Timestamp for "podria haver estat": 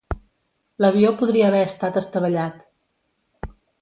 1.19-1.99